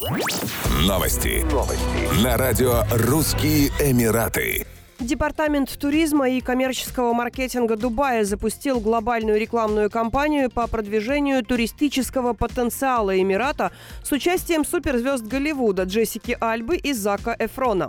[0.00, 1.44] Новости.
[1.52, 2.24] Новости.
[2.24, 4.66] На радио «Русские Эмираты».
[4.98, 13.72] Департамент туризма и коммерческого маркетинга Дубая запустил глобальную рекламную кампанию по продвижению туристического потенциала Эмирата
[14.02, 17.88] с участием суперзвезд Голливуда Джессики Альбы и Зака Эфрона.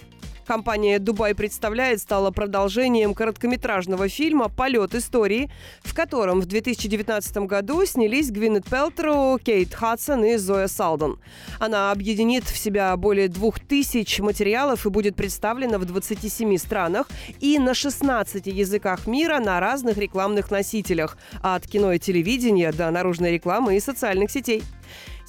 [0.51, 5.49] Компания «Дубай представляет» стала продолжением короткометражного фильма «Полет истории»,
[5.81, 11.21] в котором в 2019 году снялись Гвинет Пелтеру, Кейт Хадсон и Зоя Салдон.
[11.57, 17.07] Она объединит в себя более двух тысяч материалов и будет представлена в 27 странах
[17.39, 23.31] и на 16 языках мира на разных рекламных носителях, от кино и телевидения до наружной
[23.31, 24.63] рекламы и социальных сетей.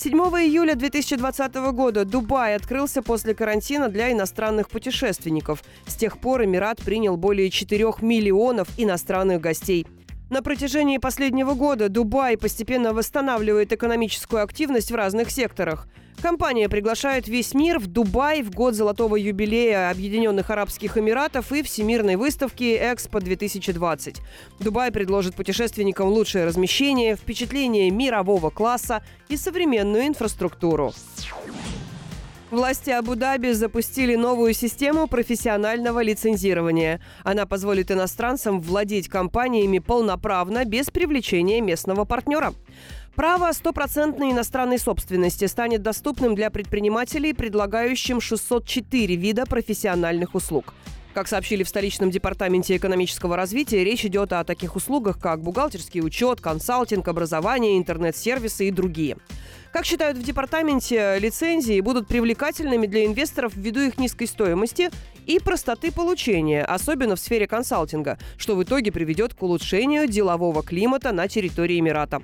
[0.03, 5.63] 7 июля 2020 года Дубай открылся после карантина для иностранных путешественников.
[5.87, 9.87] С тех пор Эмират принял более 4 миллионов иностранных гостей.
[10.33, 15.87] На протяжении последнего года Дубай постепенно восстанавливает экономическую активность в разных секторах–
[16.23, 22.15] Компания приглашает весь мир в Дубай в год золотого юбилея Объединенных Арабских Эмиратов и Всемирной
[22.15, 24.19] выставки Экспо-2020.
[24.61, 30.93] Дубай предложит путешественникам лучшее размещение, впечатление мирового класса и современную инфраструктуру.
[32.53, 37.01] Власти Абу-Даби запустили новую систему профессионального лицензирования.
[37.25, 42.53] Она позволит иностранцам владеть компаниями полноправно, без привлечения местного партнера.
[43.15, 50.75] Право стопроцентной иностранной собственности станет доступным для предпринимателей, предлагающим 604 вида профессиональных услуг.
[51.15, 56.43] Как сообщили в столичном департаменте экономического развития, речь идет о таких услугах, как бухгалтерский учет,
[56.43, 59.17] консалтинг, образование, интернет-сервисы и другие.
[59.73, 64.91] Как считают в департаменте, лицензии будут привлекательными для инвесторов ввиду их низкой стоимости
[65.25, 71.11] и простоты получения, особенно в сфере консалтинга, что в итоге приведет к улучшению делового климата
[71.13, 72.23] на территории Эмирата.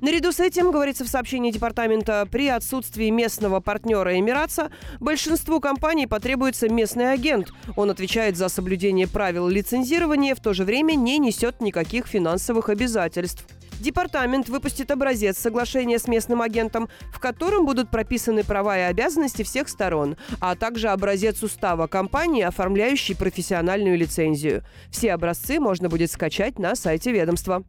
[0.00, 6.70] Наряду с этим, говорится в сообщении департамента, при отсутствии местного партнера Эмиратса большинству компаний потребуется
[6.70, 7.52] местный агент.
[7.76, 13.44] Он отвечает за соблюдение правил лицензирования, в то же время не несет никаких финансовых обязательств.
[13.80, 19.68] Департамент выпустит образец соглашения с местным агентом, в котором будут прописаны права и обязанности всех
[19.68, 24.64] сторон, а также образец устава компании, оформляющий профессиональную лицензию.
[24.90, 27.62] Все образцы можно будет скачать на сайте ведомства.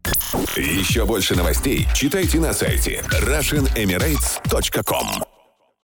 [0.56, 5.26] Еще больше новостей читайте на сайте RussianEmirates.com